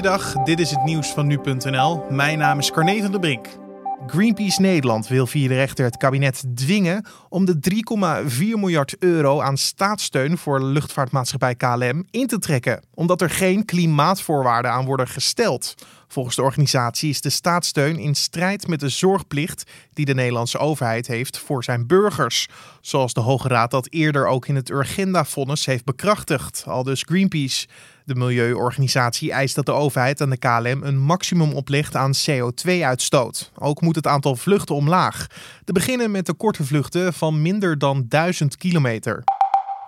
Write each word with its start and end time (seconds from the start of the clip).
Goeiedag, 0.00 0.32
dit 0.44 0.60
is 0.60 0.70
het 0.70 0.84
nieuws 0.84 1.08
van 1.08 1.26
nu.nl. 1.26 2.04
Mijn 2.10 2.38
naam 2.38 2.58
is 2.58 2.70
Carne 2.70 3.02
van 3.02 3.10
der 3.10 3.20
Brink. 3.20 3.46
Greenpeace 4.06 4.60
Nederland 4.60 5.08
wil 5.08 5.26
via 5.26 5.48
de 5.48 5.54
rechter 5.54 5.84
het 5.84 5.96
kabinet 5.96 6.44
dwingen 6.54 7.06
om 7.28 7.44
de 7.44 7.58
3,4 8.30 8.38
miljard 8.38 8.96
euro 8.98 9.40
aan 9.40 9.56
staatssteun 9.56 10.38
voor 10.38 10.62
luchtvaartmaatschappij 10.62 11.54
KLM 11.54 12.06
in 12.10 12.26
te 12.26 12.38
trekken, 12.38 12.82
omdat 12.94 13.20
er 13.20 13.30
geen 13.30 13.64
klimaatvoorwaarden 13.64 14.70
aan 14.70 14.84
worden 14.84 15.08
gesteld. 15.08 15.74
Volgens 16.08 16.36
de 16.36 16.42
organisatie 16.42 17.10
is 17.10 17.20
de 17.20 17.30
staatssteun 17.30 17.98
in 17.98 18.14
strijd 18.14 18.66
met 18.66 18.80
de 18.80 18.88
zorgplicht 18.88 19.70
die 19.92 20.04
de 20.04 20.14
Nederlandse 20.14 20.58
overheid 20.58 21.06
heeft 21.06 21.38
voor 21.38 21.64
zijn 21.64 21.86
burgers. 21.86 22.48
Zoals 22.80 23.12
de 23.12 23.20
Hoge 23.20 23.48
Raad 23.48 23.70
dat 23.70 23.86
eerder 23.90 24.26
ook 24.26 24.46
in 24.46 24.56
het 24.56 24.70
Urgenda-vonnis 24.70 25.66
heeft 25.66 25.84
bekrachtigd, 25.84 26.64
al 26.66 26.82
dus 26.82 27.02
Greenpeace. 27.06 27.66
De 28.10 28.16
milieuorganisatie 28.16 29.32
eist 29.32 29.54
dat 29.54 29.66
de 29.66 29.72
overheid 29.72 30.20
aan 30.20 30.30
de 30.30 30.36
KLM 30.36 30.82
een 30.82 30.98
maximum 30.98 31.52
oplegt 31.52 31.96
aan 31.96 32.12
CO2-uitstoot. 32.14 33.50
Ook 33.58 33.80
moet 33.80 33.96
het 33.96 34.06
aantal 34.06 34.36
vluchten 34.36 34.74
omlaag. 34.74 35.26
Te 35.64 35.72
beginnen 35.72 36.10
met 36.10 36.26
de 36.26 36.34
korte 36.34 36.64
vluchten 36.64 37.12
van 37.12 37.42
minder 37.42 37.78
dan 37.78 38.04
1000 38.08 38.56
kilometer. 38.56 39.24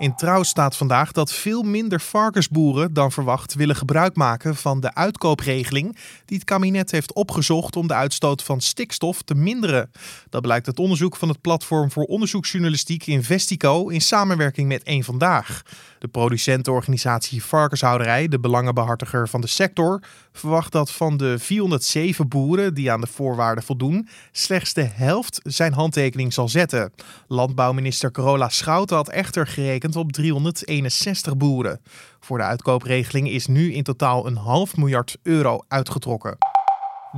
In 0.00 0.14
trouw 0.14 0.42
staat 0.42 0.76
vandaag 0.76 1.12
dat 1.12 1.32
veel 1.32 1.62
minder 1.62 2.00
varkensboeren 2.00 2.92
dan 2.92 3.12
verwacht 3.12 3.54
willen 3.54 3.76
gebruik 3.76 4.16
maken 4.16 4.56
van 4.56 4.80
de 4.80 4.94
uitkoopregeling 4.94 5.96
die 6.24 6.36
het 6.36 6.46
kabinet 6.46 6.90
heeft 6.90 7.14
opgezocht 7.14 7.76
om 7.76 7.86
de 7.86 7.94
uitstoot 7.94 8.42
van 8.42 8.60
stikstof 8.60 9.22
te 9.22 9.34
minderen. 9.34 9.90
Dat 10.28 10.42
blijkt 10.42 10.66
uit 10.66 10.78
onderzoek 10.78 11.16
van 11.16 11.28
het 11.28 11.40
platform 11.40 11.90
voor 11.90 12.04
onderzoeksjournalistiek 12.04 13.06
Investico 13.06 13.88
in 13.88 14.00
samenwerking 14.00 14.68
met 14.68 14.82
Eén 14.84 15.04
Vandaag. 15.04 15.62
De 15.98 16.08
producentenorganisatie 16.08 17.44
Varkenshouderij, 17.44 18.28
de 18.28 18.40
belangenbehartiger 18.40 19.28
van 19.28 19.40
de 19.40 19.46
sector, 19.46 20.02
verwacht 20.32 20.72
dat 20.72 20.90
van 20.90 21.16
de 21.16 21.38
407 21.38 22.28
boeren 22.28 22.74
die 22.74 22.92
aan 22.92 23.00
de 23.00 23.06
voorwaarden 23.06 23.64
voldoen, 23.64 24.08
slechts 24.32 24.72
de 24.72 24.82
helft 24.82 25.40
zijn 25.42 25.72
handtekening 25.72 26.32
zal 26.32 26.48
zetten. 26.48 26.92
Landbouwminister 27.26 28.10
Carola 28.10 28.48
Schouten 28.48 28.96
had 28.96 29.08
echter 29.08 29.46
gerekend 29.46 29.89
op 29.96 30.12
361 30.12 31.36
boeren. 31.36 31.80
Voor 32.20 32.38
de 32.38 32.44
uitkoopregeling 32.44 33.30
is 33.30 33.46
nu 33.46 33.72
in 33.72 33.82
totaal 33.82 34.26
een 34.26 34.36
half 34.36 34.76
miljard 34.76 35.16
euro 35.22 35.60
uitgetrokken. 35.68 36.36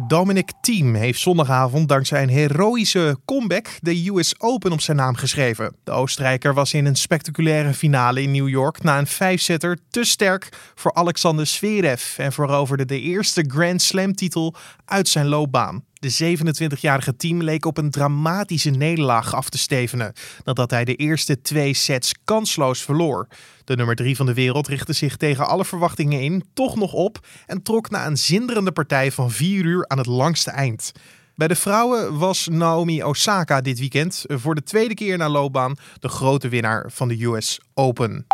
Dominic 0.06 0.52
Thiem 0.60 0.94
heeft 0.94 1.20
zondagavond 1.20 1.88
dankzij 1.88 2.22
een 2.22 2.28
heroïsche 2.28 3.18
comeback 3.24 3.68
de 3.80 4.10
US 4.10 4.40
Open 4.40 4.72
op 4.72 4.80
zijn 4.80 4.96
naam 4.96 5.14
geschreven. 5.14 5.76
De 5.84 5.90
Oostenrijker 5.90 6.54
was 6.54 6.74
in 6.74 6.86
een 6.86 6.96
spectaculaire 6.96 7.74
finale 7.74 8.22
in 8.22 8.30
New 8.30 8.48
York 8.48 8.82
na 8.82 8.98
een 8.98 9.06
vijfzetter 9.06 9.78
te 9.90 10.04
sterk 10.04 10.72
voor 10.74 10.94
Alexander 10.94 11.46
Zverev 11.46 12.18
en 12.18 12.32
veroverde 12.32 12.84
de 12.84 13.00
eerste 13.00 13.44
Grand 13.46 13.82
Slam 13.82 14.14
titel 14.14 14.54
uit 14.84 15.08
zijn 15.08 15.26
loopbaan. 15.26 15.84
De 16.02 16.36
27-jarige 16.36 17.16
team 17.16 17.42
leek 17.42 17.64
op 17.64 17.78
een 17.78 17.90
dramatische 17.90 18.70
nederlaag 18.70 19.34
af 19.34 19.48
te 19.48 19.58
stevenen 19.58 20.12
nadat 20.44 20.70
hij 20.70 20.84
de 20.84 20.94
eerste 20.94 21.40
twee 21.42 21.74
sets 21.74 22.14
kansloos 22.24 22.82
verloor. 22.82 23.26
De 23.64 23.76
nummer 23.76 23.96
3 23.96 24.16
van 24.16 24.26
de 24.26 24.34
wereld 24.34 24.68
richtte 24.68 24.92
zich 24.92 25.16
tegen 25.16 25.46
alle 25.46 25.64
verwachtingen 25.64 26.20
in 26.20 26.44
toch 26.54 26.76
nog 26.76 26.92
op 26.92 27.26
en 27.46 27.62
trok 27.62 27.90
na 27.90 28.06
een 28.06 28.16
zinderende 28.16 28.72
partij 28.72 29.12
van 29.12 29.30
4 29.30 29.64
uur 29.64 29.88
aan 29.88 29.98
het 29.98 30.06
langste 30.06 30.50
eind. 30.50 30.92
Bij 31.34 31.48
de 31.48 31.56
vrouwen 31.56 32.18
was 32.18 32.48
Naomi 32.48 33.02
Osaka 33.04 33.60
dit 33.60 33.78
weekend 33.78 34.24
voor 34.26 34.54
de 34.54 34.62
tweede 34.62 34.94
keer 34.94 35.18
na 35.18 35.28
loopbaan 35.28 35.76
de 35.98 36.08
grote 36.08 36.48
winnaar 36.48 36.90
van 36.90 37.08
de 37.08 37.24
US 37.24 37.60
Open. 37.74 38.26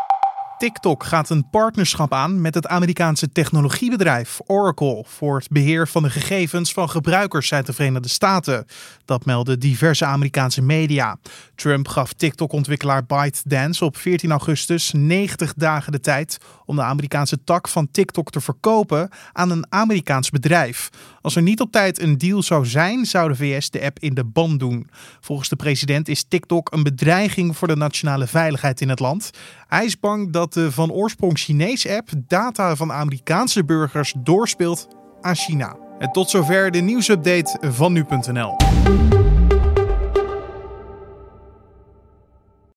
TikTok 0.59 1.05
gaat 1.05 1.31
een 1.31 1.51
partnerschap 1.51 2.12
aan 2.12 2.41
met 2.41 2.55
het 2.55 2.67
Amerikaanse 2.67 3.33
technologiebedrijf 3.33 4.41
Oracle 4.47 5.05
voor 5.06 5.39
het 5.39 5.48
beheer 5.48 5.89
van 5.89 6.03
de 6.03 6.11
gegevens 6.11 6.73
van 6.73 6.91
gebruikers 6.91 7.53
uit 7.53 7.67
de 7.67 7.73
Verenigde 7.73 8.09
Staten. 8.09 8.67
Dat 9.05 9.25
melden 9.25 9.61
diverse 9.61 10.05
Amerikaanse 10.05 10.62
media. 10.62 11.19
Trump 11.55 11.88
gaf 11.88 12.12
TikTok-ontwikkelaar 12.12 13.05
ByteDance 13.06 13.84
op 13.84 13.97
14 13.97 14.31
augustus 14.31 14.93
90 14.93 15.55
dagen 15.55 15.93
de 15.93 16.00
tijd 16.00 16.38
om 16.65 16.77
de 16.77 16.83
Amerikaanse 16.83 17.44
tak 17.44 17.69
van 17.69 17.91
TikTok 17.91 18.31
te 18.31 18.41
verkopen 18.41 19.10
aan 19.33 19.50
een 19.50 19.66
Amerikaans 19.69 20.31
bedrijf. 20.31 20.88
Als 21.21 21.37
er 21.37 21.43
niet 21.43 21.60
op 21.60 21.72
tijd 21.72 22.00
een 22.00 22.19
deal 22.19 22.43
zou 22.43 22.66
zijn, 22.66 23.06
zou 23.06 23.28
de 23.28 23.37
VS 23.37 23.71
de 23.71 23.84
app 23.84 23.99
in 23.99 24.15
de 24.15 24.25
ban 24.25 24.59
doen. 24.59 24.91
Volgens 25.21 25.49
de 25.49 25.56
president 25.56 26.09
is 26.09 26.25
TikTok 26.28 26.72
een 26.72 26.83
bedreiging 26.83 27.56
voor 27.56 27.69
de 27.69 27.77
nationale 27.77 28.27
veiligheid 28.27 28.81
in 28.81 28.88
het 28.88 29.00
land. 29.00 29.31
Hij 29.69 29.84
is 29.84 30.01
bang 30.01 30.33
dat 30.33 30.53
de 30.53 30.73
van 30.73 30.93
oorsprong 30.93 31.39
Chinese 31.39 31.97
app 31.97 32.09
data 32.17 32.77
van 32.77 32.93
Amerikaanse 32.93 33.65
burgers 33.65 34.15
doorspeelt 34.19 34.89
aan 35.21 35.34
China. 35.34 35.77
En 35.99 36.12
tot 36.12 36.31
zover 36.31 36.71
de 36.71 36.79
nieuwsupdate 36.79 37.59
van 37.71 37.93
nu.nl. 37.93 38.57